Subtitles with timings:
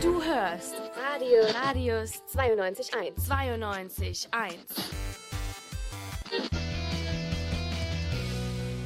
[0.00, 3.16] Du hörst Radio Radius 92.1.
[3.16, 4.28] 92.1.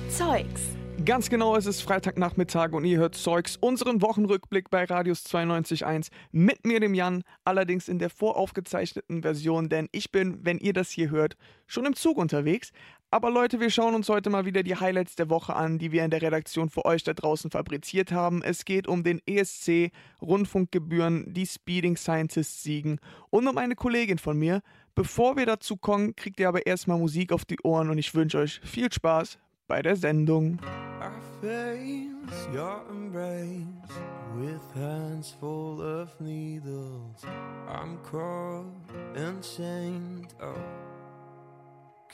[0.08, 0.62] Zeugs.
[1.04, 6.64] Ganz genau, es ist Freitagnachmittag und ihr hört Zeugs, unseren Wochenrückblick bei Radius 92.1 mit
[6.64, 11.10] mir, dem Jan, allerdings in der voraufgezeichneten Version, denn ich bin, wenn ihr das hier
[11.10, 11.36] hört,
[11.66, 12.70] schon im Zug unterwegs.
[13.12, 16.02] Aber Leute, wir schauen uns heute mal wieder die Highlights der Woche an, die wir
[16.02, 18.42] in der Redaktion für euch da draußen fabriziert haben.
[18.42, 19.92] Es geht um den ESC,
[20.22, 24.62] Rundfunkgebühren, die Speeding Scientists siegen und um eine Kollegin von mir.
[24.94, 28.38] Bevor wir dazu kommen, kriegt ihr aber erstmal Musik auf die Ohren und ich wünsche
[28.38, 29.36] euch viel Spaß
[29.68, 30.58] bei der Sendung.
[31.02, 31.10] I
[31.42, 33.92] face your embrace
[34.36, 37.26] with hands full of needles.
[37.68, 37.98] I'm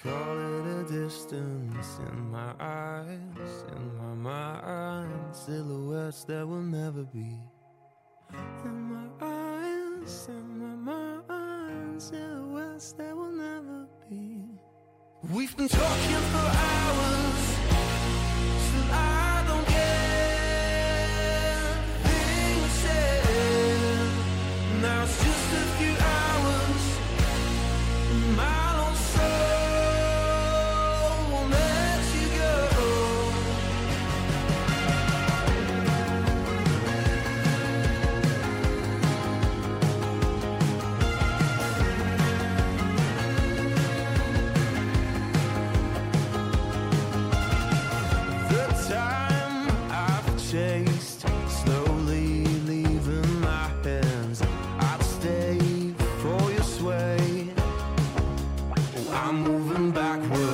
[0.02, 5.34] call it a distance in my eyes, in my mind.
[5.34, 7.40] Silhouettes that will never be.
[8.64, 12.02] In my eyes, in my mind.
[12.02, 14.40] Silhouettes that will never be.
[15.32, 17.56] We've been talking for hours.
[18.66, 19.17] Still I
[59.20, 60.47] I'm moving backwards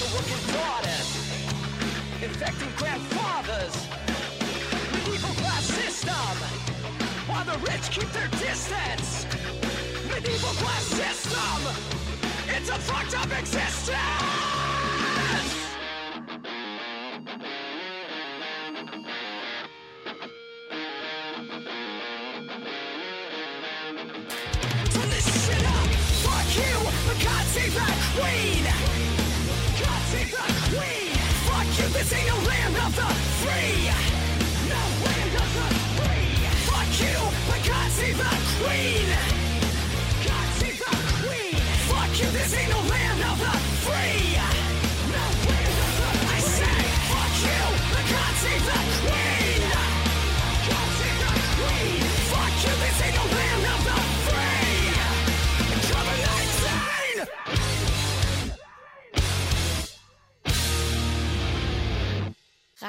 [0.00, 1.16] Russian working daughters,
[2.22, 3.74] infecting grandfathers,
[4.92, 6.12] medieval class system,
[7.26, 9.26] while the rich keep their distance.
[10.08, 11.74] Medieval class system,
[12.48, 14.57] it's a fucked up existence.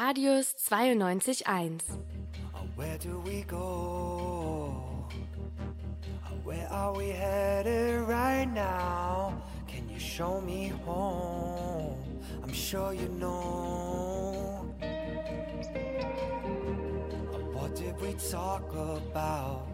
[0.09, 1.81] Radius 92.1
[2.53, 5.07] uh, Where do we go?
[6.25, 9.08] Uh, where are we headed right now?
[10.19, 11.95] show me home.
[12.43, 14.65] I'm sure you know.
[17.53, 19.65] What did we talk about?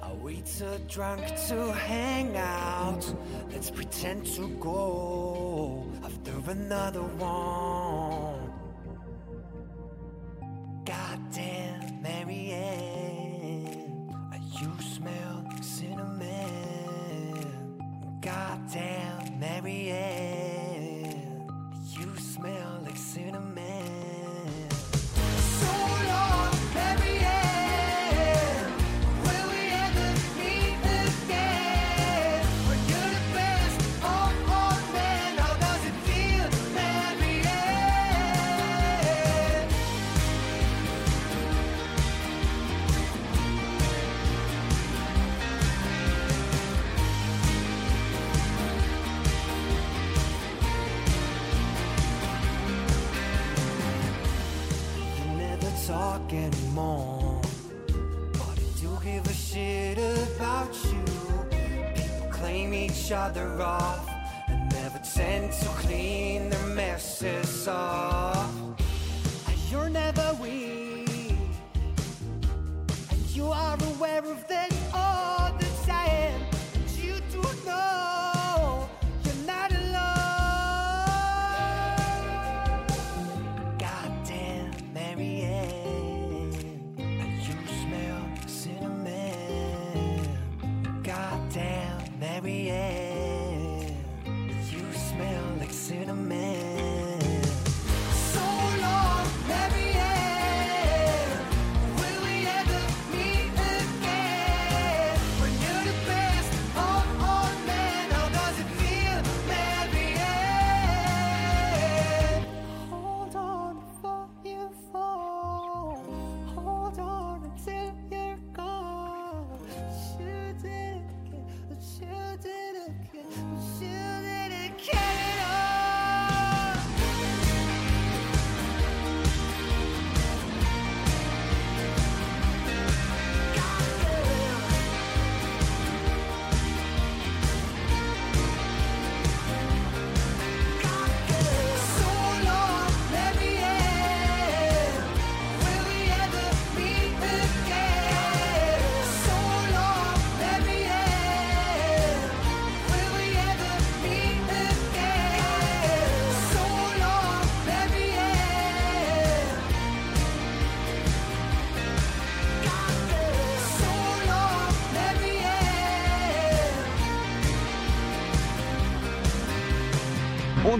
[0.00, 3.04] Are we too drunk to hang out?
[3.52, 8.29] Let's pretend to go after another one.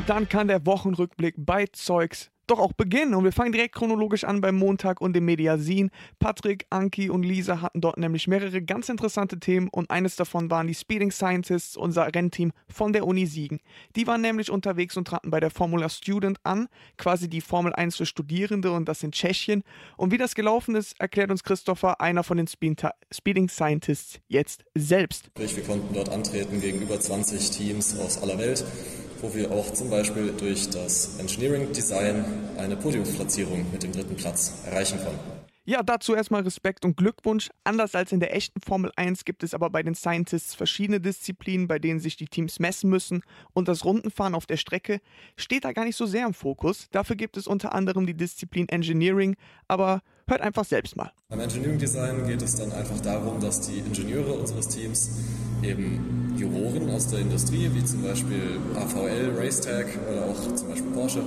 [0.01, 3.15] Und dann kann der Wochenrückblick bei Zeugs doch auch beginnen.
[3.15, 5.91] Und wir fangen direkt chronologisch an beim Montag und dem Mediasin.
[6.19, 10.69] Patrick, Anki und Lisa hatten dort nämlich mehrere ganz interessante Themen und eines davon waren
[10.69, 13.61] die Speeding Scientists, unser Rennteam von der Uni Siegen.
[13.95, 17.97] Die waren nämlich unterwegs und traten bei der Formula Student an, quasi die Formel 1
[17.97, 19.65] für Studierende und das in Tschechien.
[19.99, 25.31] Und wie das gelaufen ist, erklärt uns Christopher, einer von den Speeding Scientists, jetzt selbst.
[25.37, 28.65] Wir konnten dort antreten gegen über 20 Teams aus aller Welt
[29.21, 32.25] wo wir auch zum Beispiel durch das Engineering Design
[32.59, 35.41] eine Podiumsplatzierung mit dem dritten Platz erreichen konnten.
[35.71, 37.51] Ja, dazu erstmal Respekt und Glückwunsch.
[37.65, 41.69] Anders als in der echten Formel 1 gibt es aber bei den Scientists verschiedene Disziplinen,
[41.69, 43.23] bei denen sich die Teams messen müssen
[43.53, 45.01] und das Rundenfahren auf der Strecke
[45.37, 46.89] steht da gar nicht so sehr im Fokus.
[46.91, 49.37] Dafür gibt es unter anderem die Disziplin Engineering,
[49.69, 51.13] aber hört einfach selbst mal.
[51.29, 55.11] Beim Engineering Design geht es dann einfach darum, dass die Ingenieure unseres Teams
[55.63, 61.23] eben Juroren aus der Industrie, wie zum Beispiel AVL, Racetag oder auch zum Beispiel Porsche,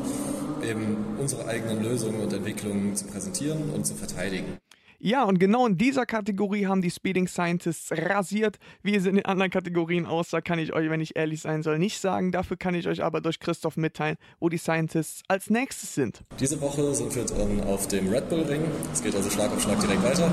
[0.68, 4.58] eben unsere eigenen Lösungen und Entwicklungen zu präsentieren und zu verteidigen.
[5.06, 8.58] Ja, und genau in dieser Kategorie haben die Speeding Scientists rasiert.
[8.84, 11.78] Wie es in den anderen Kategorien aussah, kann ich euch, wenn ich ehrlich sein soll,
[11.78, 12.32] nicht sagen.
[12.32, 16.22] Dafür kann ich euch aber durch Christoph mitteilen, wo die Scientists als nächstes sind.
[16.40, 18.62] Diese Woche sind wir dann auf dem Red Bull Ring.
[18.94, 20.32] Es geht also Schlag auf Schlag direkt weiter.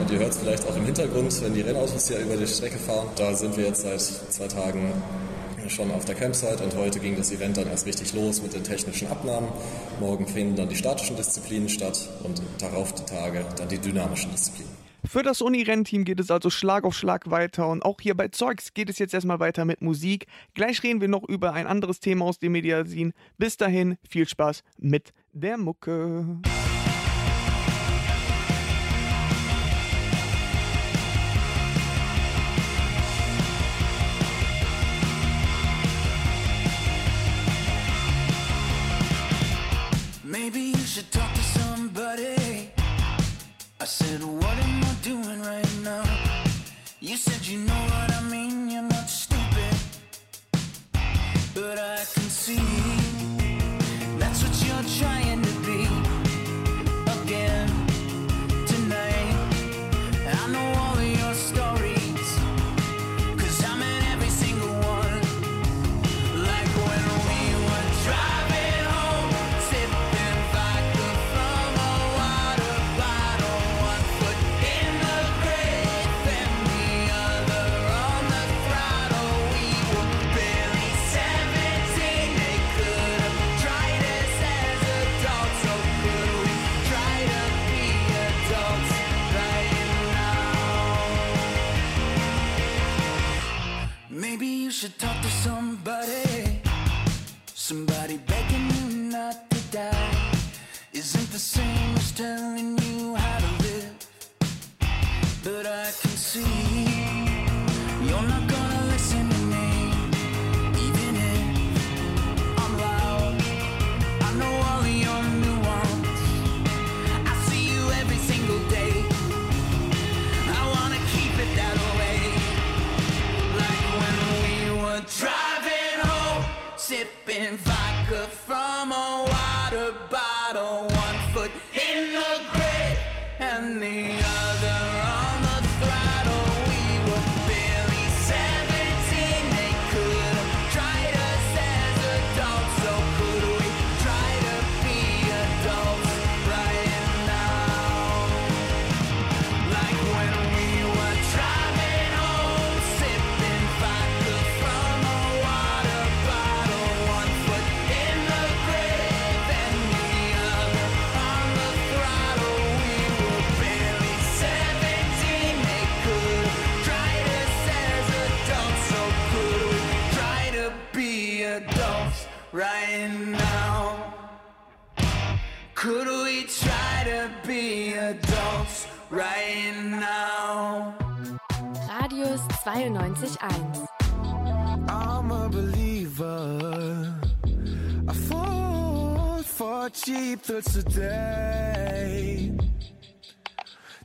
[0.00, 2.78] Und ihr hört es vielleicht auch im Hintergrund, wenn die Rennautos hier über die Strecke
[2.78, 3.06] fahren.
[3.14, 4.92] Da sind wir jetzt seit zwei Tagen
[5.70, 8.64] schon auf der Campsite und heute ging das Event dann erst richtig los mit den
[8.64, 9.48] technischen Abnahmen.
[10.00, 14.82] Morgen finden dann die statischen Disziplinen statt und darauf die Tage dann die dynamischen Disziplinen.
[15.04, 18.72] Für das Uni-Rennteam geht es also Schlag auf Schlag weiter und auch hier bei Zeugs
[18.72, 20.26] geht es jetzt erstmal weiter mit Musik.
[20.54, 23.12] Gleich reden wir noch über ein anderes Thema aus dem Mediasin.
[23.36, 26.40] Bis dahin viel Spaß mit der Mucke.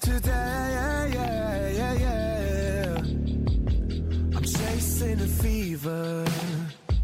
[0.08, 2.96] Today, yeah, yeah, yeah.
[4.38, 6.26] I'm chasing a fever.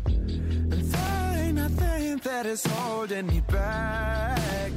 [0.05, 4.71] And there ain't nothing that is holding me back.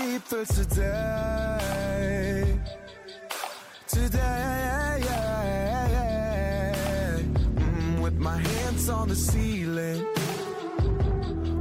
[0.00, 1.60] Cheaper today.
[3.86, 5.02] Today,
[7.56, 10.06] mm, with my hands on the ceiling.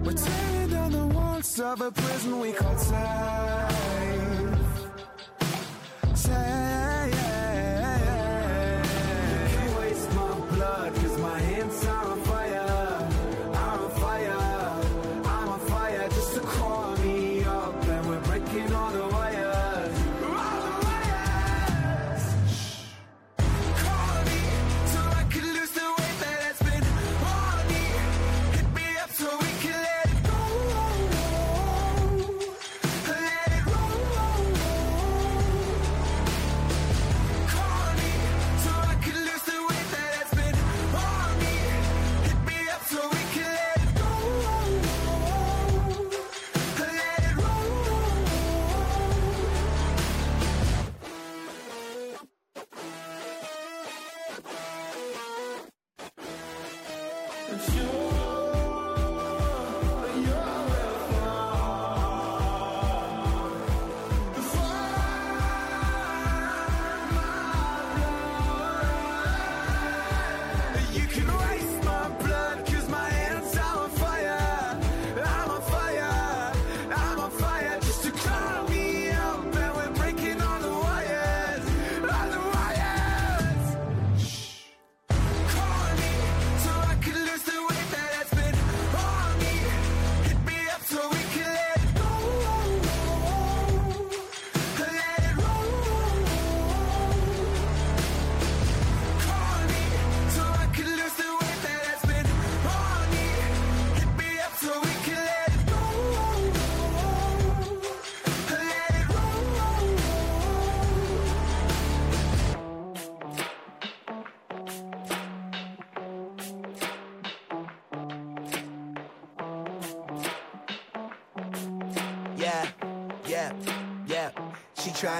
[0.04, 2.69] We're tearing down the walls of a prison we call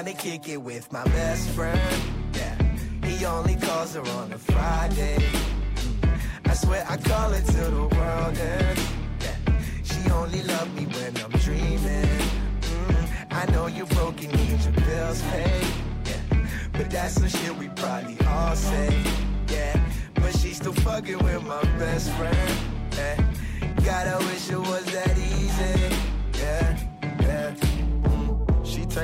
[0.00, 1.78] She tryna kick it with my best friend.
[2.32, 2.56] Yeah,
[3.04, 5.18] he only calls her on a Friday.
[6.46, 8.82] I swear I call it till the world ends.
[9.20, 12.08] Yeah, she only love me when I'm dreaming.
[12.62, 15.66] Mm, I know you broke and need your bills paid.
[16.06, 19.02] Yeah, but that's some shit we probably all say.
[19.48, 19.84] Yeah,
[20.14, 22.50] but she still fucking with my best friend.
[22.96, 23.22] Yeah,
[23.84, 24.79] gotta wish it was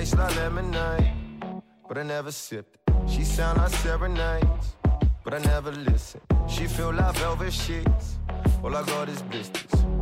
[0.06, 2.78] She tastes like lemonade, but I never sipped.
[3.08, 4.76] She sound like serenades,
[5.24, 6.20] but I never listen.
[6.48, 8.18] She feel like velvet sheets,
[8.62, 9.95] all I got is business.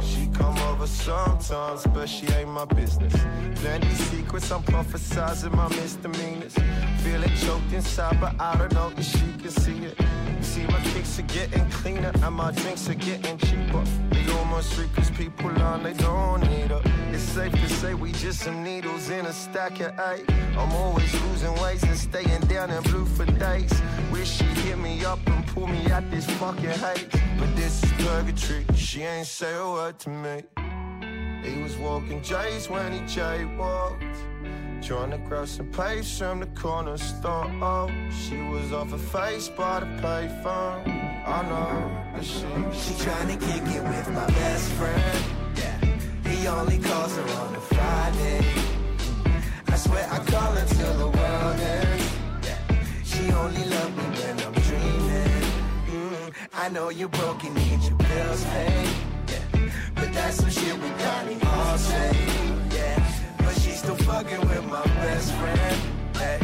[0.85, 3.15] Over sometimes, but she ain't my business.
[3.55, 6.55] Plenty secrets, I'm prophesizing my misdemeanors.
[6.99, 9.99] Feeling choked inside, but I don't know if she can see it.
[10.43, 13.83] See, my kicks are getting cleaner and my drinks are getting cheaper.
[14.11, 16.83] They almost free cause people on, they don't need her.
[17.13, 20.31] It's safe to say we just some needles in a stack of eight.
[20.59, 23.73] I'm always losing weight and staying down in blue for days.
[24.13, 27.09] Wish she'd hit me up and pull me out this fucking hate.
[27.39, 30.43] But this is purgatory, she ain't say a word to me.
[31.45, 34.03] He was walking J's when he jaywalked.
[34.83, 37.51] Trying to grab some pace from the corner store.
[37.61, 40.89] Oh, she was off her face by the payphone.
[41.27, 42.41] I know, but she,
[42.73, 45.25] She tryna kick it with my best friend.
[45.57, 48.45] Yeah, he only calls her on a Friday.
[49.69, 52.13] I swear I call her till the world ends.
[52.43, 52.59] Yeah,
[53.05, 55.45] she only love me when I'm dreaming.
[55.89, 59.14] Mm, I know you're broken, need your bills paid.
[60.15, 62.13] That's some shit we probably all say.
[62.73, 65.77] Yeah, but she's still fucking with my best friend.
[66.17, 66.39] Hey,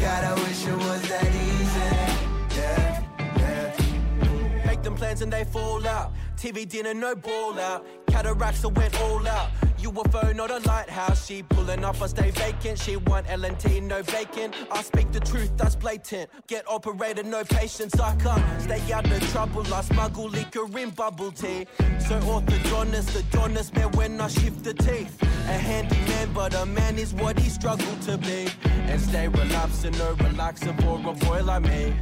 [0.00, 2.58] God, I wish it was that easy.
[2.58, 3.02] Yeah,
[3.38, 4.66] yeah.
[4.66, 6.12] Make them plans and they fall out.
[6.36, 7.84] TV dinner, no ball out.
[8.08, 9.50] Cataracts, I went all out.
[9.78, 11.26] UFO, not a lighthouse.
[11.26, 12.78] She pulling up, I stay vacant.
[12.78, 14.54] She want LNT, no vacant.
[14.70, 16.28] I speak the truth, that's blatant.
[16.46, 17.98] Get operated, no patience.
[18.00, 19.62] I can't stay out of trouble.
[19.72, 21.66] I smuggle liquor in bubble tea.
[22.00, 25.22] So orthodontist, the donest man when I shift the teeth.
[25.22, 28.48] A handyman, but a man is what he struggled to be.
[28.64, 31.94] And stay relaxed and no relaxer for a boy like me.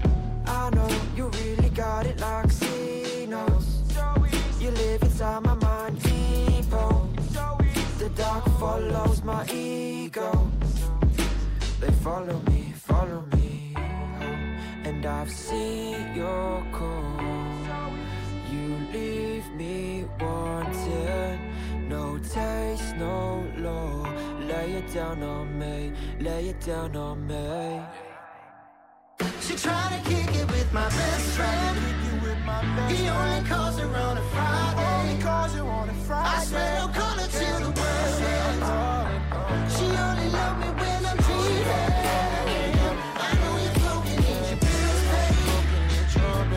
[0.46, 3.75] I know you really got it like C knows.
[4.66, 7.08] You live inside my mind, people.
[7.98, 10.50] The dark follows my ego.
[11.80, 13.76] They follow me, follow me.
[14.82, 17.92] And I've seen your call.
[18.50, 21.38] You leave me wanting.
[21.88, 24.02] No taste, no law.
[24.48, 27.82] Lay it down on me, lay it down on me.
[29.42, 32.25] She trying to kick it with my best friend.
[32.46, 34.86] He only calls her on a Friday.
[34.86, 36.28] Only calls her on a Friday.
[36.28, 38.22] I swear no color to the world.
[39.74, 41.66] She only love me when I'm cheating.
[43.18, 44.56] I know you're your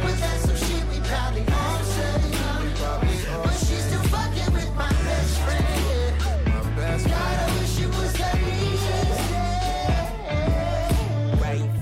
[0.03, 1.43] but that's some shit we probably.
[3.43, 6.13] But she's still fucking with my best friend.
[6.77, 8.99] God, I wish it was that easy.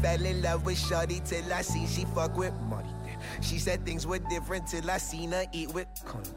[0.02, 2.97] Fell in love with Shorty till I see she fuck with money.
[3.48, 5.88] She said things were different till I seen her eat with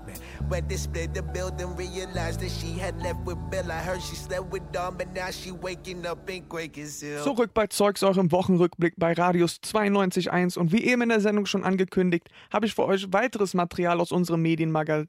[0.06, 0.16] man.
[0.48, 3.72] When they split the building, realized that she had left with Bill.
[3.72, 7.24] I heard she slept with Dom, but now she waking up in Quakers Hill.
[7.24, 11.64] Zurück bei Zeugs, eurem Wochenrückblick bei Radius 92.1 und wie eben in der Sendung schon
[11.64, 15.08] angekündigt, habe ich für euch weiteres Material aus unserem Medienmagazin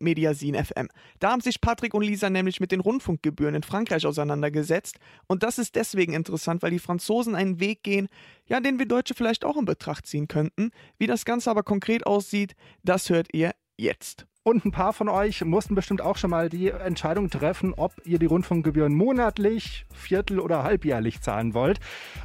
[0.00, 0.88] Mediasin FM.
[1.18, 5.58] Da haben sich Patrick und Lisa nämlich mit den Rundfunkgebühren in Frankreich auseinandergesetzt und das
[5.58, 8.08] ist deswegen interessant, weil die Franzosen einen Weg gehen,
[8.46, 10.70] ja, den wir Deutsche vielleicht auch in Betracht ziehen könnten.
[10.98, 14.26] Wie das Ganze aber konkret aussieht, das hört ihr jetzt.
[14.42, 18.18] Und ein paar von euch mussten bestimmt auch schon mal die Entscheidung treffen, ob ihr
[18.18, 21.78] die Rundfunkgebühren monatlich, viertel- oder halbjährlich zahlen wollt.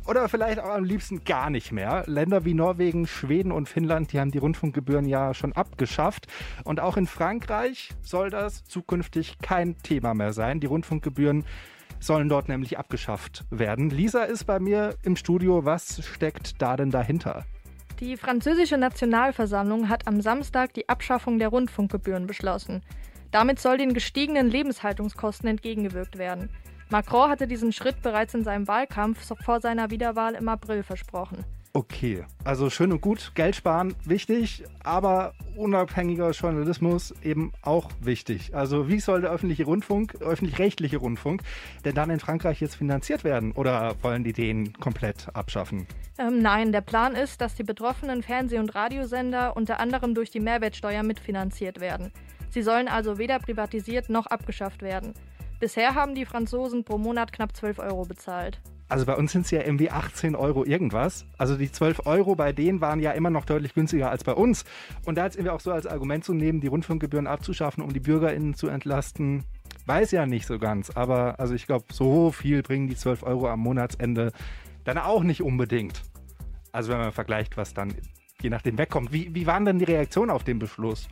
[0.08, 2.06] Oder vielleicht auch am liebsten gar nicht mehr.
[2.08, 6.28] Länder wie Norwegen, Schweden und Finnland, die haben die Rundfunkgebühren ja schon abgeschafft.
[6.64, 10.62] Und auch in Frankreich soll das zukünftig kein Thema mehr sein.
[10.62, 11.44] Die Rundfunkgebühren
[12.00, 13.90] sollen dort nämlich abgeschafft werden.
[13.90, 15.66] Lisa ist bei mir im Studio.
[15.66, 17.44] Was steckt da denn dahinter?
[18.02, 22.82] Die französische Nationalversammlung hat am Samstag die Abschaffung der Rundfunkgebühren beschlossen.
[23.32, 26.50] Damit soll den gestiegenen Lebenshaltungskosten entgegengewirkt werden.
[26.90, 31.46] Macron hatte diesen Schritt bereits in seinem Wahlkampf vor seiner Wiederwahl im April versprochen.
[31.76, 38.56] Okay, also schön und gut, Geld sparen wichtig, aber unabhängiger Journalismus eben auch wichtig.
[38.56, 41.42] Also wie soll der öffentliche Rundfunk, öffentlich-rechtliche Rundfunk
[41.84, 45.86] denn dann in Frankreich jetzt finanziert werden oder wollen die den komplett abschaffen?
[46.18, 50.40] Ähm, nein, der Plan ist, dass die betroffenen Fernseh- und Radiosender unter anderem durch die
[50.40, 52.14] Mehrwertsteuer mitfinanziert werden.
[52.52, 55.14] Sie sollen also weder privatisiert noch abgeschafft werden.
[55.60, 58.62] Bisher haben die Franzosen pro Monat knapp 12 Euro bezahlt.
[58.88, 61.26] Also bei uns sind es ja irgendwie 18 Euro irgendwas.
[61.38, 64.64] Also die 12 Euro bei denen waren ja immer noch deutlich günstiger als bei uns.
[65.06, 68.00] Und da jetzt irgendwie auch so als Argument zu nehmen, die Rundfunkgebühren abzuschaffen, um die
[68.00, 69.44] BürgerInnen zu entlasten,
[69.88, 70.92] weiß ja nicht so ganz.
[70.92, 74.32] Aber also ich glaube, so viel bringen die 12 Euro am Monatsende
[74.84, 76.04] dann auch nicht unbedingt.
[76.72, 77.94] Also wenn man vergleicht, was dann
[78.42, 79.12] je nachdem wegkommt.
[79.12, 81.08] Wie, wie waren denn die Reaktionen auf den Beschluss?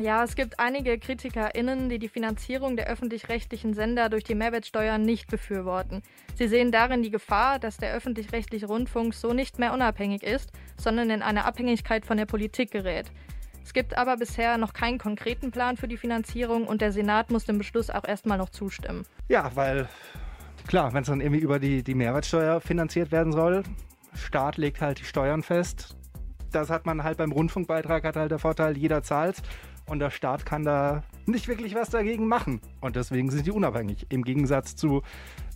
[0.00, 5.30] Ja, es gibt einige KritikerInnen, die die Finanzierung der öffentlich-rechtlichen Sender durch die Mehrwertsteuer nicht
[5.30, 6.02] befürworten.
[6.34, 11.10] Sie sehen darin die Gefahr, dass der öffentlich-rechtliche Rundfunk so nicht mehr unabhängig ist, sondern
[11.10, 13.12] in eine Abhängigkeit von der Politik gerät.
[13.62, 17.44] Es gibt aber bisher noch keinen konkreten Plan für die Finanzierung und der Senat muss
[17.44, 19.06] dem Beschluss auch erstmal noch zustimmen.
[19.28, 19.88] Ja, weil
[20.66, 23.62] klar, wenn es dann irgendwie über die, die Mehrwertsteuer finanziert werden soll,
[24.14, 25.96] Staat legt halt die Steuern fest.
[26.50, 29.42] Das hat man halt beim Rundfunkbeitrag, hat halt der Vorteil, jeder zahlt
[29.86, 32.60] und der Staat kann da nicht wirklich was dagegen machen.
[32.80, 34.06] Und deswegen sind die unabhängig.
[34.08, 35.02] Im Gegensatz zu,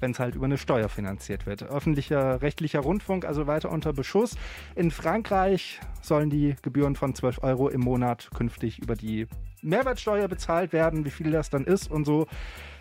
[0.00, 1.62] wenn es halt über eine Steuer finanziert wird.
[1.62, 4.36] Öffentlicher rechtlicher Rundfunk also weiter unter Beschuss.
[4.74, 9.26] In Frankreich sollen die Gebühren von 12 Euro im Monat künftig über die
[9.62, 11.04] Mehrwertsteuer bezahlt werden.
[11.04, 12.26] Wie viel das dann ist und so,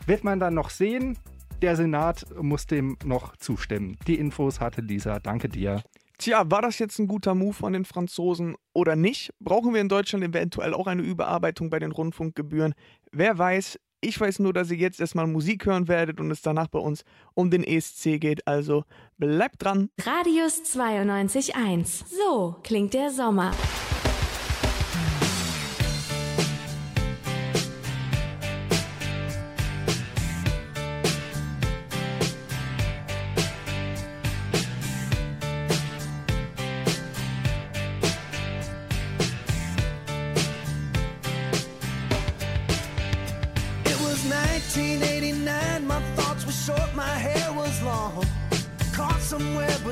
[0.05, 1.17] wird man dann noch sehen.
[1.61, 3.97] Der Senat muss dem noch zustimmen.
[4.05, 5.19] Die Infos hatte Lisa.
[5.19, 5.81] Danke dir.
[6.17, 9.31] Tja, war das jetzt ein guter Move von den Franzosen oder nicht?
[9.39, 12.73] Brauchen wir in Deutschland eventuell auch eine Überarbeitung bei den Rundfunkgebühren?
[13.11, 13.79] Wer weiß.
[13.99, 17.03] Ich weiß nur, dass ihr jetzt erstmal Musik hören werdet und es danach bei uns
[17.33, 18.47] um den ESC geht.
[18.47, 18.83] Also
[19.17, 19.89] bleibt dran.
[19.99, 22.03] Radius 92.1.
[22.07, 23.51] So klingt der Sommer.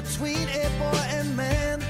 [0.08, 1.82] Between a boy and man.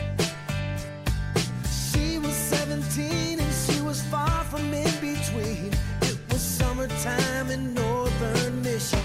[1.69, 5.71] She was 17 and she was far from in between.
[6.01, 9.05] It was summertime in northern Michigan.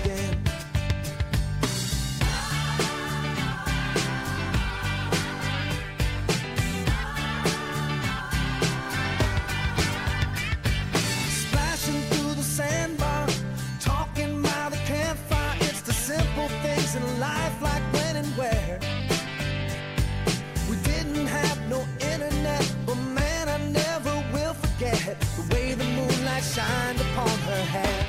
[25.37, 28.00] The way the moonlight shined upon her hair.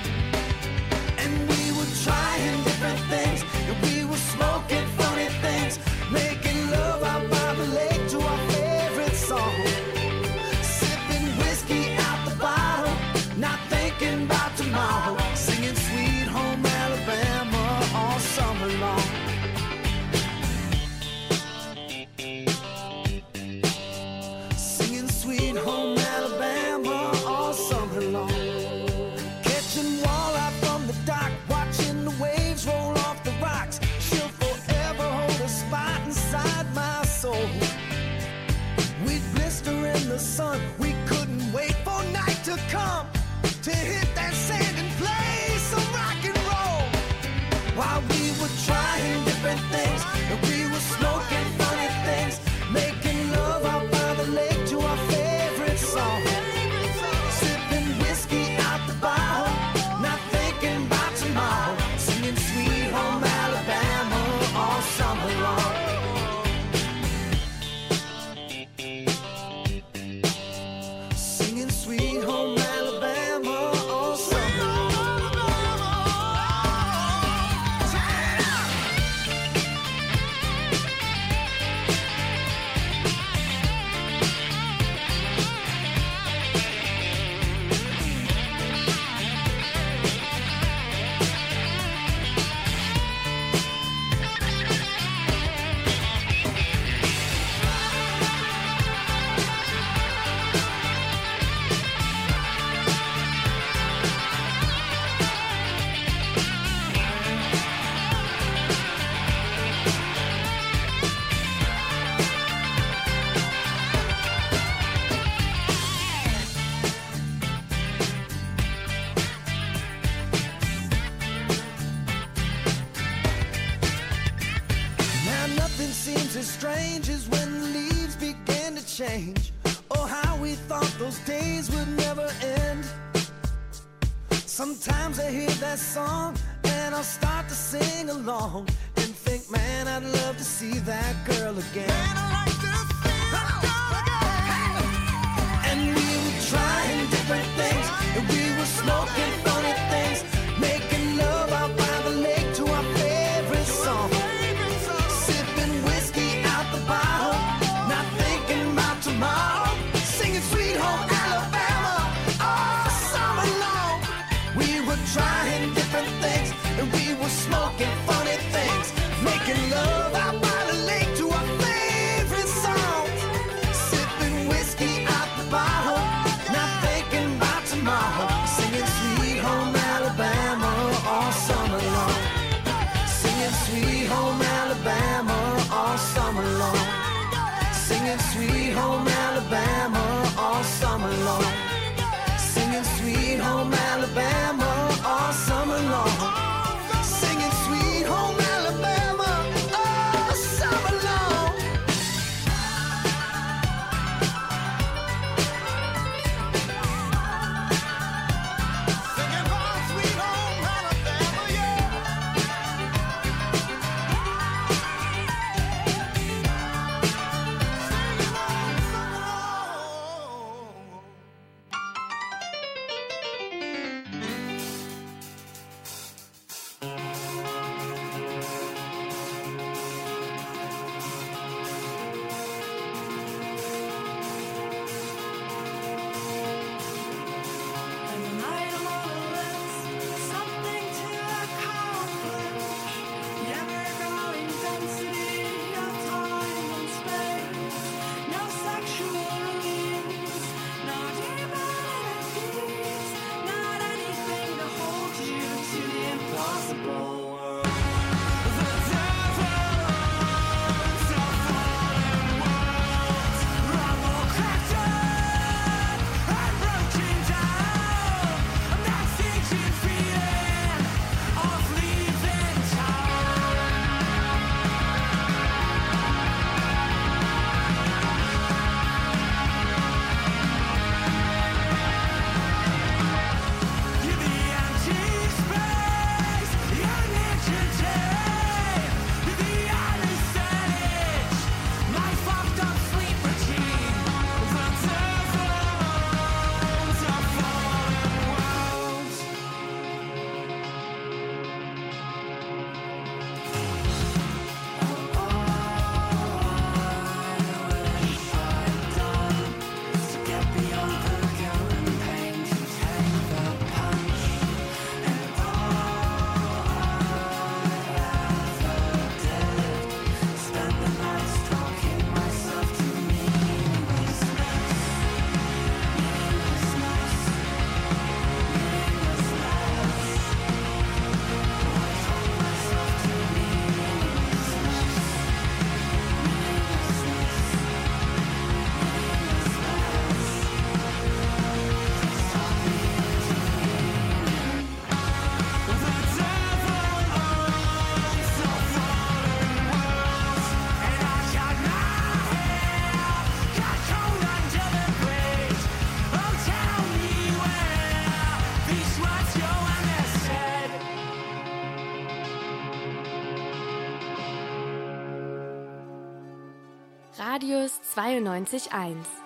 [367.95, 369.20] 92.1.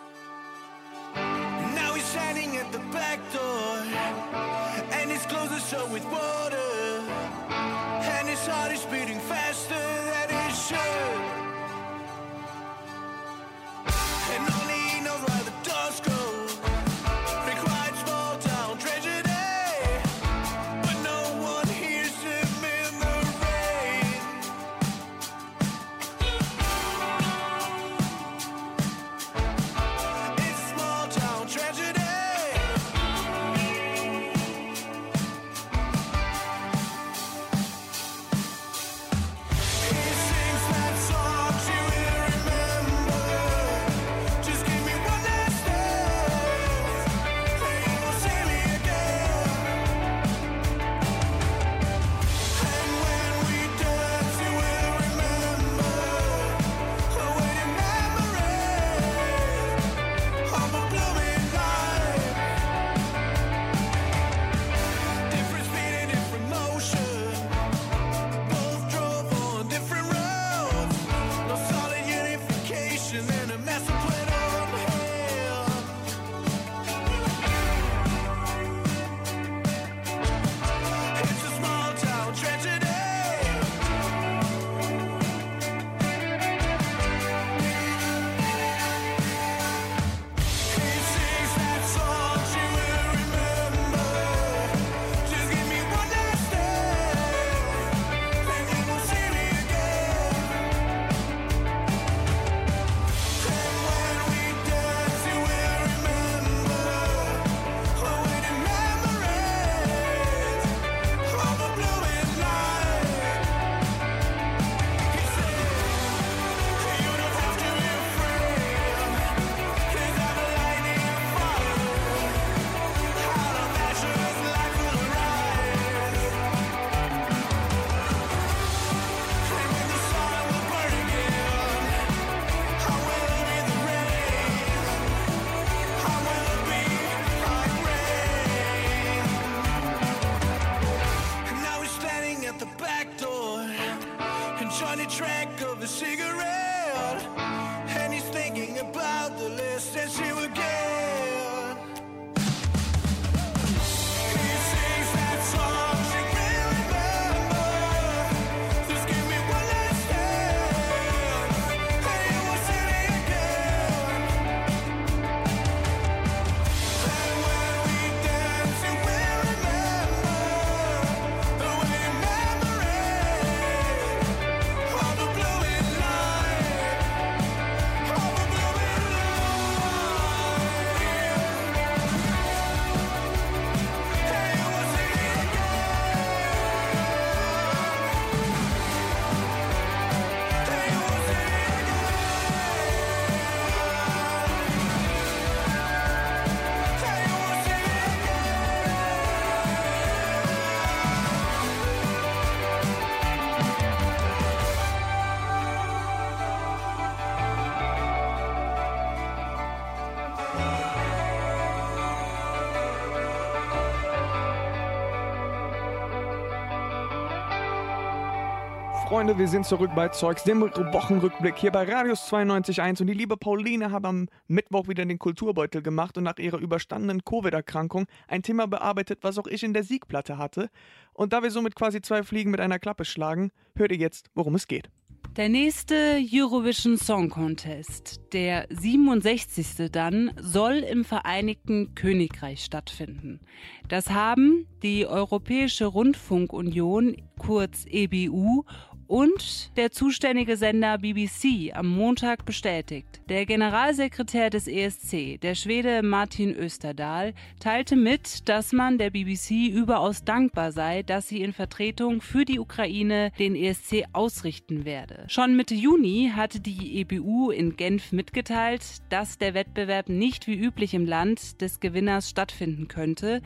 [219.15, 223.37] Freunde, wir sind zurück bei Zeugs, dem Wochenrückblick hier bei Radius 92.1 und die liebe
[223.37, 228.67] Pauline hat am Mittwoch wieder den Kulturbeutel gemacht und nach ihrer überstandenen Covid-Erkrankung ein Thema
[228.67, 230.69] bearbeitet, was auch ich in der Siegplatte hatte.
[231.13, 234.53] Und da wir somit quasi zwei Fliegen mit einer Klappe schlagen, hört ihr jetzt, worum
[234.53, 234.89] es geht.
[235.37, 239.91] Der nächste Eurovision Song Contest, der 67.
[239.91, 243.41] dann, soll im Vereinigten Königreich stattfinden.
[243.89, 248.63] Das haben die Europäische Rundfunkunion, kurz EBU,
[249.07, 253.21] und der zuständige Sender BBC am Montag bestätigt.
[253.29, 260.23] Der Generalsekretär des ESC, der Schwede Martin Österdahl, teilte mit, dass man der BBC überaus
[260.23, 265.25] dankbar sei, dass sie in Vertretung für die Ukraine den ESC ausrichten werde.
[265.27, 270.93] Schon Mitte Juni hatte die EBU in Genf mitgeteilt, dass der Wettbewerb nicht wie üblich
[270.93, 273.41] im Land des Gewinners stattfinden könnte.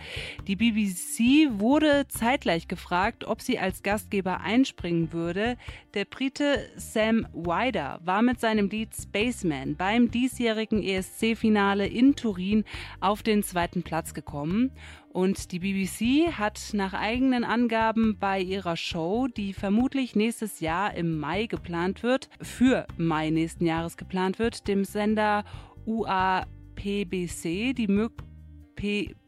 [0.48, 5.49] Die BBC wurde zeitgleich gefragt, ob sie als Gastgeber einspringen würde.
[5.94, 12.64] Der Brite Sam Wider war mit seinem Lied Spaceman beim diesjährigen ESC-Finale in Turin
[13.00, 14.72] auf den zweiten Platz gekommen.
[15.12, 21.20] Und die BBC hat nach eigenen Angaben bei ihrer Show, die vermutlich nächstes Jahr im
[21.20, 25.44] Mai geplant wird, für Mai nächsten Jahres geplant wird, dem Sender
[25.86, 29.19] UAPBC die Möglichkeit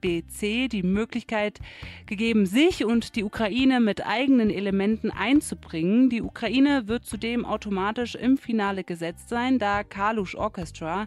[0.00, 1.58] BC die Möglichkeit
[2.06, 6.10] gegeben, sich und die Ukraine mit eigenen Elementen einzubringen.
[6.10, 11.06] Die Ukraine wird zudem automatisch im Finale gesetzt sein, da Kalush Orchestra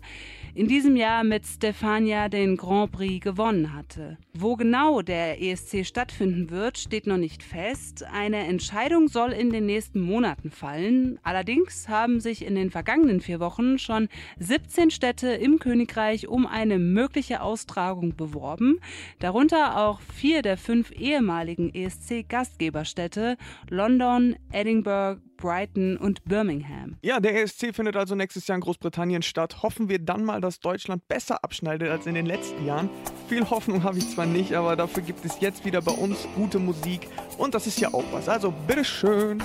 [0.55, 4.17] in diesem Jahr mit Stefania den Grand Prix gewonnen hatte.
[4.33, 8.03] Wo genau der ESC stattfinden wird, steht noch nicht fest.
[8.11, 11.19] Eine Entscheidung soll in den nächsten Monaten fallen.
[11.23, 16.77] Allerdings haben sich in den vergangenen vier Wochen schon 17 Städte im Königreich um eine
[16.77, 18.79] mögliche Austragung beworben
[19.19, 23.38] darunter auch vier der fünf ehemaligen ESC-Gastgeberstädte
[23.69, 26.97] London, Edinburgh, Brighton und Birmingham.
[27.01, 29.61] Ja, der ESC findet also nächstes Jahr in Großbritannien statt.
[29.61, 32.89] Hoffen wir dann mal, dass Deutschland besser abschneidet als in den letzten Jahren.
[33.27, 36.59] Viel Hoffnung habe ich zwar nicht, aber dafür gibt es jetzt wieder bei uns gute
[36.59, 37.07] Musik
[37.38, 38.29] und das ist ja auch was.
[38.29, 39.41] Also bitteschön.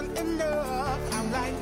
[0.00, 1.14] Wasn't enough.
[1.14, 1.54] I'm like,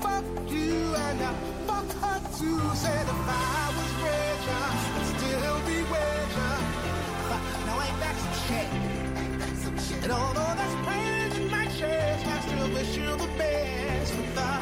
[0.00, 1.32] fuck you and uh,
[1.66, 2.60] fuck her too.
[2.74, 6.56] Said if I was richer, I'd still be richer.
[7.64, 10.04] Now ain't that some shit?
[10.04, 14.55] And although that's pain in my chest, I still wish you the best.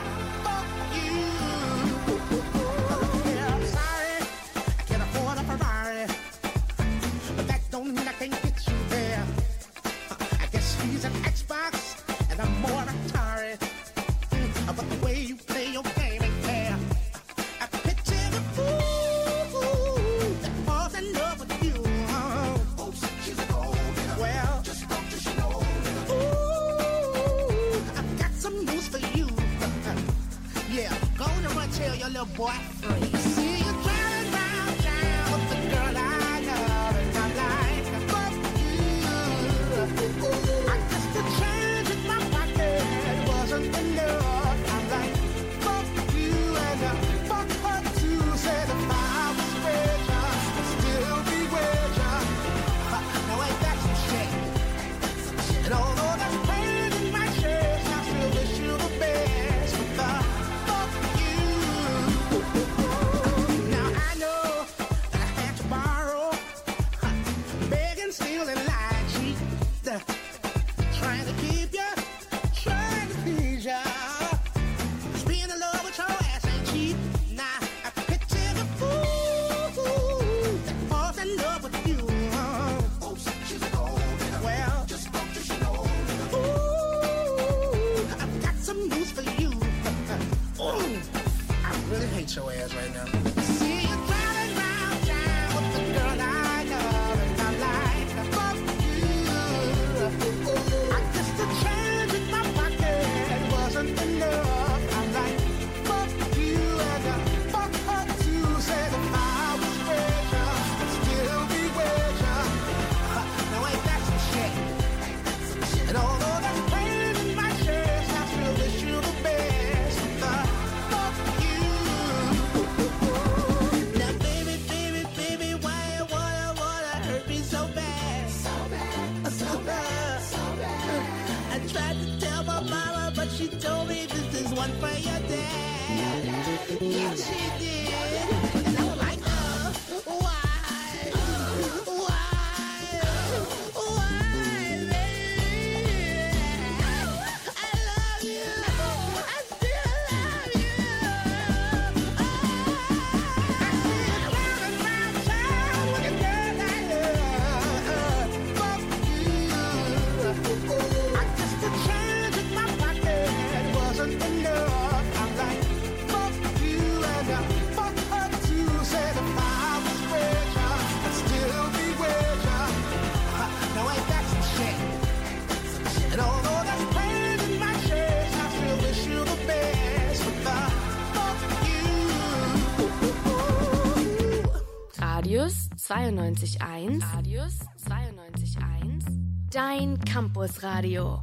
[185.86, 189.04] 92.1 Radius 92.1
[189.50, 191.20] Dein Campusradio.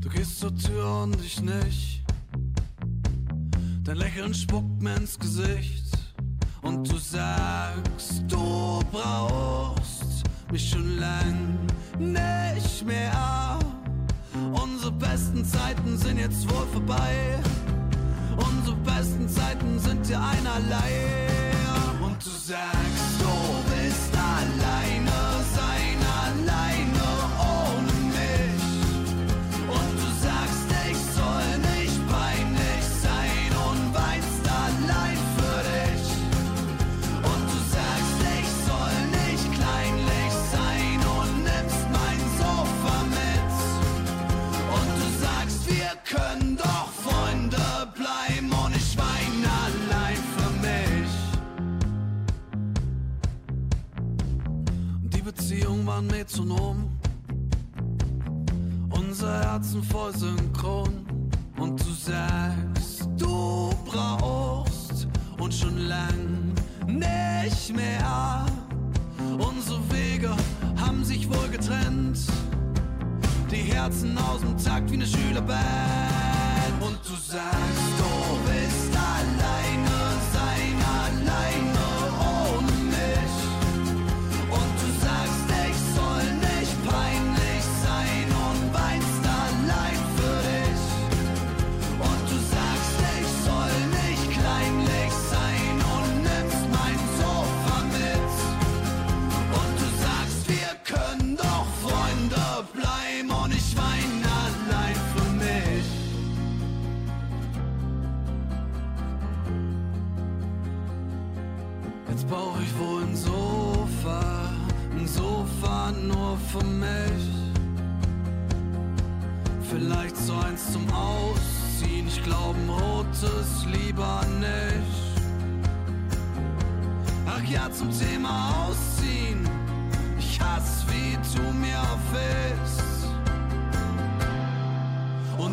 [0.00, 2.02] Du gehst zur Tür und ich nicht.
[3.82, 5.92] Dein Lächeln spuckt mir ins Gesicht.
[6.62, 11.58] Und du sagst, du brauchst mich schon lang
[11.98, 13.58] nicht mehr.
[14.54, 17.38] Unsere besten Zeiten sind jetzt wohl vorbei.
[18.38, 21.13] Unsere besten Zeiten sind dir einerlei.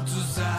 [0.06, 0.51] to sound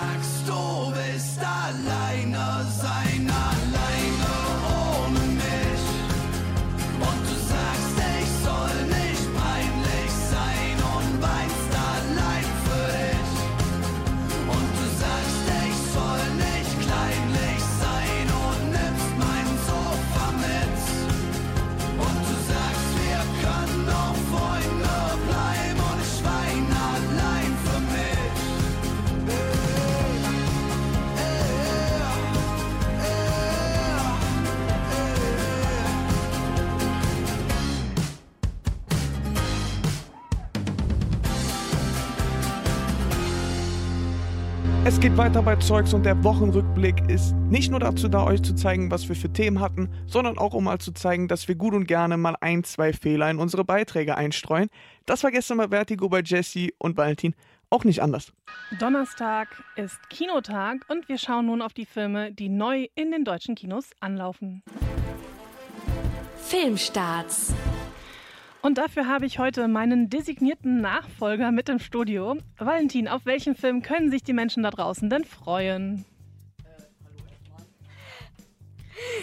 [45.02, 48.92] geht weiter bei Zeugs und der Wochenrückblick ist nicht nur dazu da, euch zu zeigen,
[48.92, 51.88] was wir für Themen hatten, sondern auch um mal zu zeigen, dass wir gut und
[51.88, 54.68] gerne mal ein, zwei Fehler in unsere Beiträge einstreuen.
[55.04, 57.34] Das war gestern bei Vertigo bei Jesse und Valentin
[57.68, 58.32] auch nicht anders.
[58.78, 63.56] Donnerstag ist Kinotag und wir schauen nun auf die Filme, die neu in den deutschen
[63.56, 64.62] Kinos anlaufen.
[66.36, 67.52] Filmstarts.
[68.62, 72.36] Und dafür habe ich heute meinen designierten Nachfolger mit im Studio.
[72.58, 76.04] Valentin, auf welchen Film können sich die Menschen da draußen denn freuen?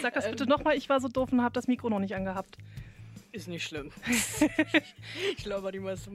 [0.02, 2.58] Sag das bitte nochmal, ich war so doof und habe das Mikro noch nicht angehabt.
[3.32, 3.92] Ist nicht schlimm.
[5.36, 6.10] ich glaube, die meiste,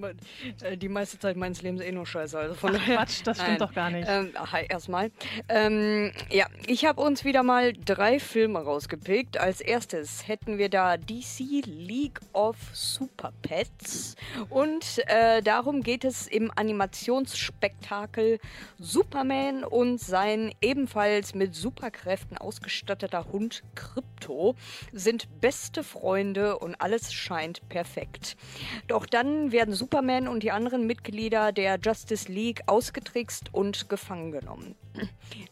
[0.62, 2.38] äh, die meiste Zeit meines Lebens eh nur Scheiße.
[2.38, 3.60] Also von Ach, Quatsch, das stimmt Nein.
[3.60, 4.06] doch gar nicht.
[4.10, 5.12] Ähm, hi, erstmal.
[5.48, 9.38] Ähm, ja, ich habe uns wieder mal drei Filme rausgepickt.
[9.38, 14.16] Als erstes hätten wir da DC League of Super Pets.
[14.50, 18.40] Und äh, darum geht es im Animationsspektakel
[18.78, 24.56] Superman und sein ebenfalls mit Superkräften ausgestatteter Hund Krypto
[24.92, 28.38] sind beste Freunde und alles scheint perfekt.
[28.88, 34.76] Doch dann werden Superman und die anderen Mitglieder der Justice League ausgetrickst und gefangen genommen.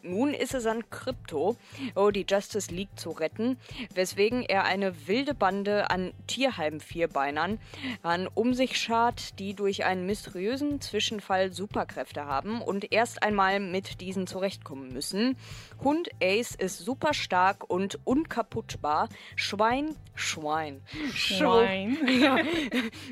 [0.02, 1.56] Nun ist es an Krypto,
[1.94, 3.58] oh, die Justice League zu retten,
[3.94, 7.58] weswegen er eine wilde Bande an Tierheim-Vierbeinern
[8.02, 14.00] an um sich schart, die durch einen mysteriösen Zwischenfall Superkräfte haben und erst einmal mit
[14.00, 15.36] diesen zurechtkommen müssen.
[15.82, 19.08] Hund Ace ist super stark und unkaputtbar.
[19.36, 20.82] Schwein, Schwein.
[21.12, 21.98] Schwein.
[22.14, 22.38] Ja,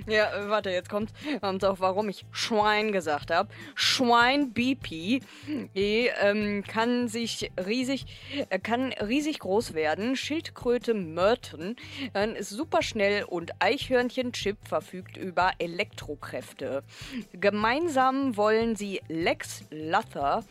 [0.07, 3.49] ja warte, jetzt kommt und auch warum ich Schwein gesagt habe.
[3.75, 5.21] Schwein BP
[5.75, 8.07] die, ähm, kann sich riesig,
[8.49, 10.17] äh, kann riesig groß werden.
[10.17, 11.77] Schildkröte Merton
[12.15, 16.83] äh, ist super schnell und Eichhörnchen Chip verfügt über Elektrokräfte.
[17.33, 20.45] Gemeinsam wollen sie Lex Luthor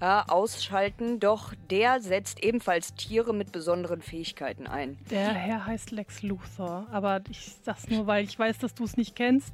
[0.00, 4.98] äh, ausschalten, doch der setzt ebenfalls Tiere mit besonderen Fähigkeiten ein.
[5.10, 8.96] Der Herr heißt Lex Luthor, aber ich sag's nur, weil ich weiß, dass du es
[8.96, 9.52] nicht kennst.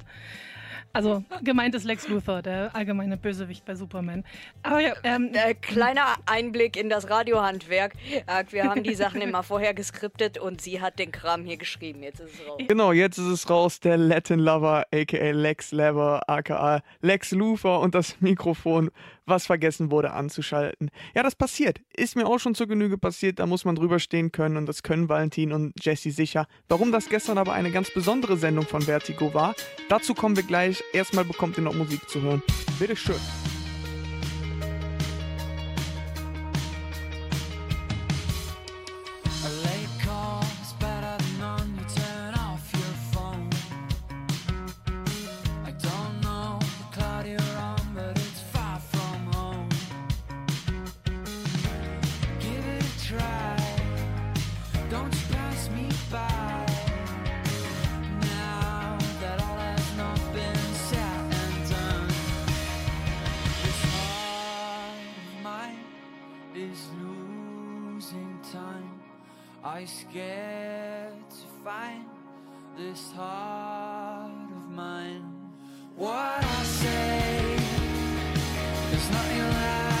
[0.95, 4.23] Also gemeint ist Lex Luthor, der allgemeine Bösewicht bei Superman.
[4.63, 7.95] Aber ja, ähm, äh, kleiner Einblick in das Radiohandwerk.
[8.27, 12.01] Äh, wir haben die Sachen immer vorher geskriptet und sie hat den Kram hier geschrieben.
[12.01, 12.61] Jetzt ist es raus.
[12.65, 17.93] Genau, jetzt ist es raus, der Latin Lover, aka Lex Lever, aka Lex Luthor und
[17.93, 18.89] das Mikrofon,
[19.25, 20.89] was vergessen wurde anzuschalten.
[21.15, 21.79] Ja, das passiert.
[21.95, 24.83] Ist mir auch schon zur Genüge passiert, da muss man drüber stehen können und das
[24.83, 26.47] können Valentin und Jesse sicher.
[26.67, 29.55] Warum das gestern aber eine ganz besondere Sendung von Vertigo war,
[29.89, 30.83] dazu kommen wir gleich.
[30.93, 32.41] Erstmal bekommt ihr noch Musik zu hören.
[32.79, 33.15] Bitteschön.
[33.15, 33.54] A
[69.75, 72.05] I scared to find
[72.77, 75.25] this heart of mine.
[75.97, 77.55] What I say
[78.93, 79.94] is not your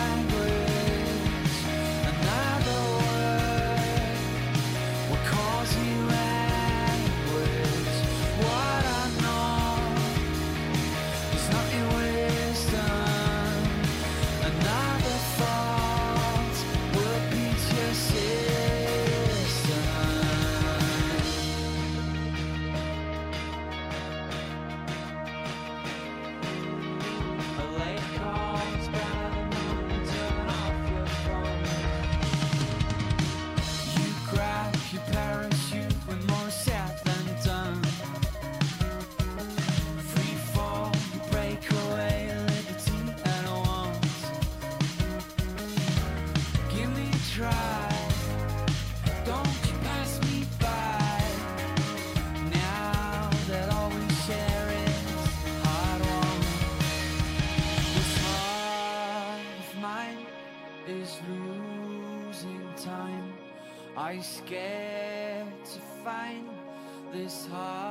[64.25, 66.49] scared to find
[67.13, 67.84] this heart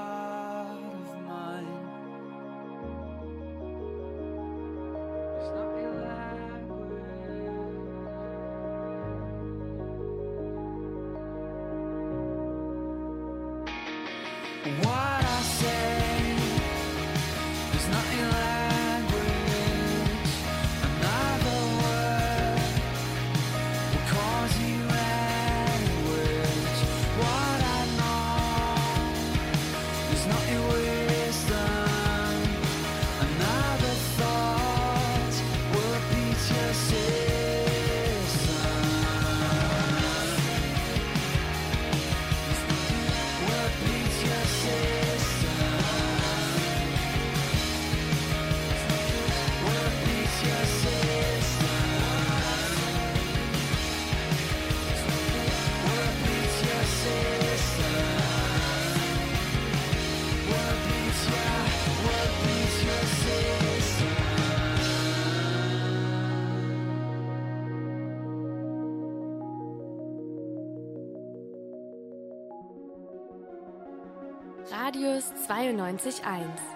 [75.73, 76.74] 93.1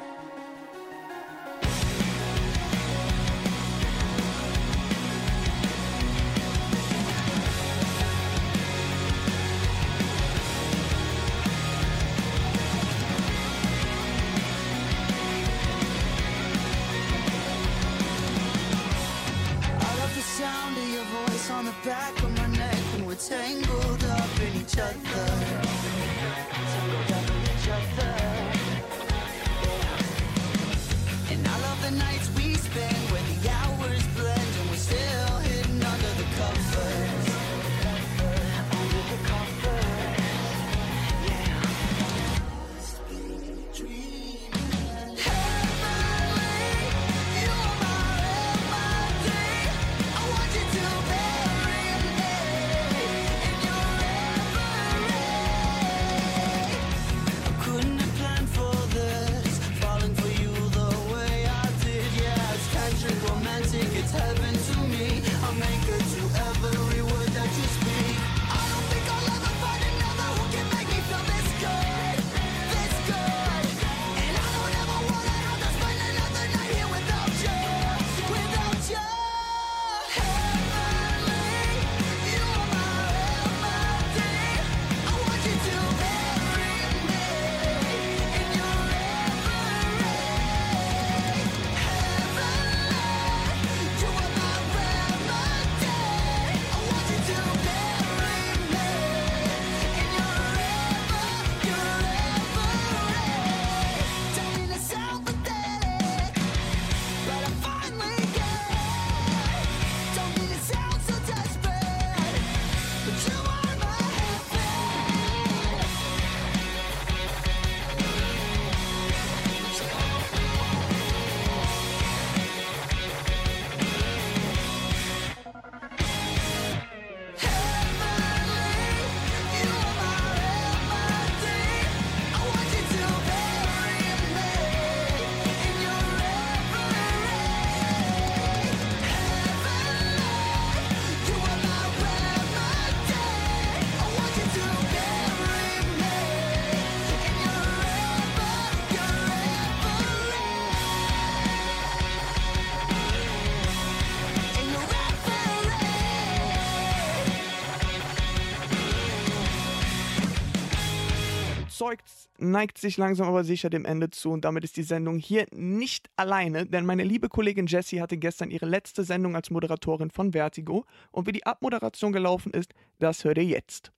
[162.50, 166.08] neigt sich langsam aber sicher dem Ende zu und damit ist die Sendung hier nicht
[166.16, 170.84] alleine, denn meine liebe Kollegin Jessie hatte gestern ihre letzte Sendung als Moderatorin von Vertigo
[171.10, 173.92] und wie die Abmoderation gelaufen ist, das hört ihr jetzt.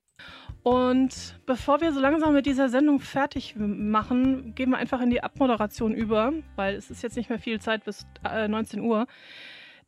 [0.63, 5.23] Und bevor wir so langsam mit dieser Sendung fertig machen, gehen wir einfach in die
[5.23, 9.07] Abmoderation über, weil es ist jetzt nicht mehr viel Zeit bis äh, 19 Uhr.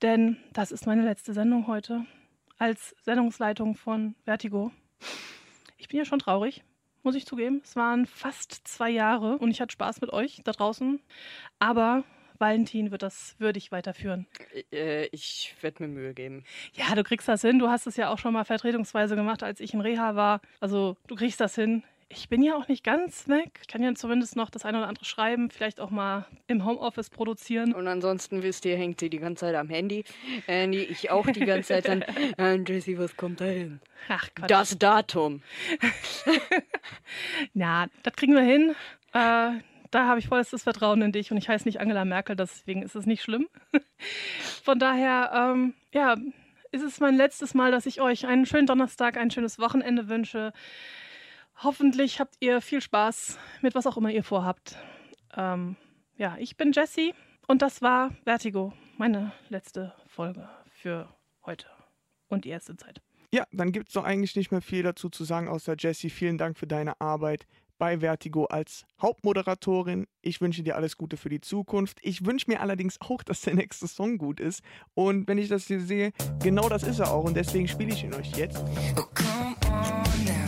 [0.01, 2.07] Denn das ist meine letzte Sendung heute
[2.59, 4.73] als Sendungsleitung von Vertigo.
[5.77, 6.65] Ich bin ja schon traurig,
[7.03, 7.61] muss ich zugeben.
[7.65, 11.01] Es waren fast zwei Jahre und ich hatte Spaß mit euch da draußen.
[11.59, 12.05] Aber
[12.39, 14.27] Valentin wird das würdig weiterführen.
[14.73, 16.45] Äh, ich werde mir Mühe geben.
[16.75, 17.59] Ja, du kriegst das hin.
[17.59, 20.41] Du hast es ja auch schon mal vertretungsweise gemacht, als ich in Reha war.
[20.61, 21.85] Also du kriegst das hin.
[22.15, 23.59] Ich bin ja auch nicht ganz weg.
[23.63, 27.09] Ich kann ja zumindest noch das eine oder andere schreiben, vielleicht auch mal im Homeoffice
[27.09, 27.73] produzieren.
[27.73, 30.05] Und ansonsten wisst ihr, hängt sie die ganze Zeit am Handy.
[30.47, 32.05] Nee, ich auch die ganze Zeit dann.
[32.39, 33.81] Äh, Jessie, was kommt da hin?
[34.09, 34.51] Ach, Quatsch.
[34.51, 35.43] Das Datum.
[37.55, 38.75] Ja, das kriegen wir hin.
[39.13, 39.61] Äh,
[39.91, 42.95] da habe ich vollstes Vertrauen in dich und ich heiße nicht Angela Merkel, deswegen ist
[42.95, 43.49] es nicht schlimm.
[44.65, 46.17] Von daher, ähm, ja,
[46.71, 50.53] ist es mein letztes Mal, dass ich euch einen schönen Donnerstag, ein schönes Wochenende wünsche.
[51.63, 54.77] Hoffentlich habt ihr viel Spaß mit was auch immer ihr vorhabt.
[55.37, 55.77] Ähm,
[56.17, 57.15] ja, ich bin Jessie
[57.47, 61.09] und das war Vertigo, meine letzte Folge für
[61.47, 61.67] heute
[62.29, 63.01] und die erste Zeit.
[63.33, 66.37] Ja, dann gibt es doch eigentlich nicht mehr viel dazu zu sagen, außer Jessie, vielen
[66.37, 67.47] Dank für deine Arbeit
[67.79, 70.07] bei Vertigo als Hauptmoderatorin.
[70.21, 71.99] Ich wünsche dir alles Gute für die Zukunft.
[72.03, 74.63] Ich wünsche mir allerdings auch, dass der nächste Song gut ist.
[74.95, 77.25] Und wenn ich das hier sehe, genau das ist er auch.
[77.25, 78.65] Und deswegen spiele ich ihn euch jetzt.
[79.15, 80.42] Come on now.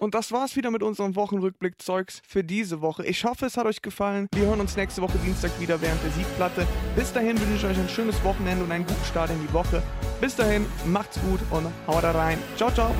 [0.00, 3.04] Und das war's wieder mit unserem Wochenrückblick-Zeugs für diese Woche.
[3.04, 4.28] Ich hoffe, es hat euch gefallen.
[4.34, 6.66] Wir hören uns nächste Woche Dienstag wieder während der Siegplatte.
[6.96, 9.82] Bis dahin wünsche ich euch ein schönes Wochenende und einen guten Start in die Woche.
[10.20, 12.38] Bis dahin, macht's gut und haut rein.
[12.56, 12.94] Ciao, ciao.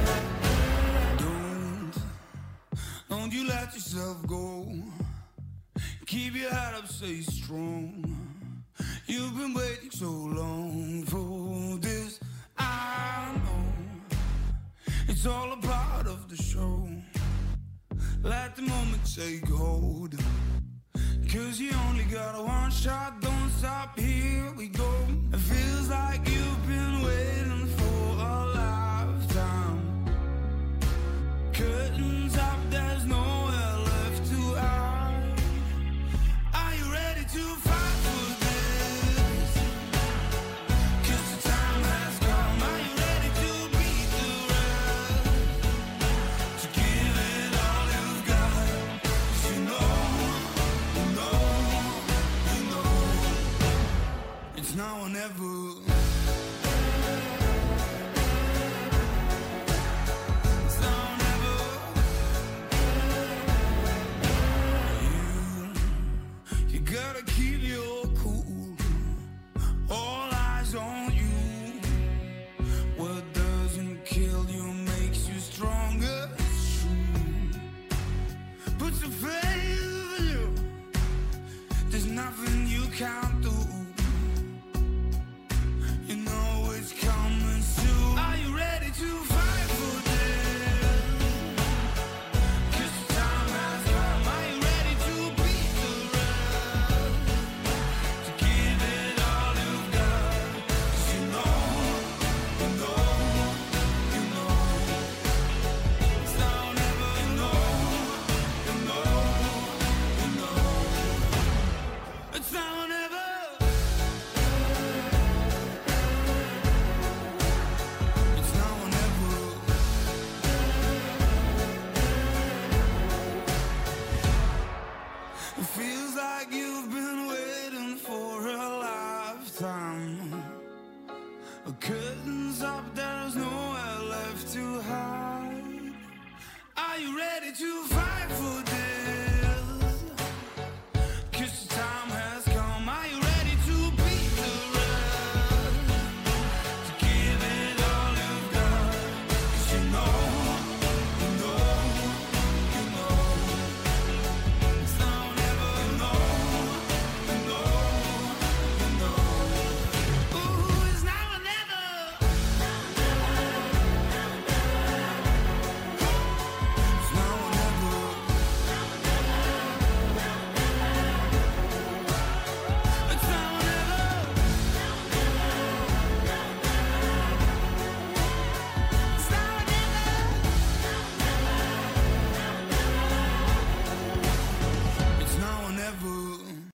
[3.09, 4.66] Don't you let yourself go.
[6.07, 8.05] Keep your head up, stay strong.
[9.07, 12.07] You've been waiting so long for this.
[15.18, 16.88] It's all a part of the show.
[18.22, 20.14] Let the moment take hold.
[21.32, 24.88] Cause you only got one shot, don't stop, here we go.
[25.32, 28.00] It feels like you've been waiting for
[28.30, 30.06] a lifetime.
[31.52, 33.47] Curtains up, there's nowhere